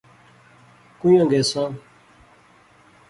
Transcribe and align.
کوئیاں 0.99 1.25
گیساں؟ 1.31 1.69